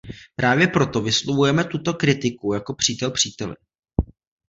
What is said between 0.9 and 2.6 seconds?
vyslovujeme tuto kritiku